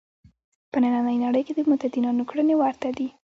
[0.71, 3.07] په نننۍ نړۍ کې د متدینانو کړنې ورته دي.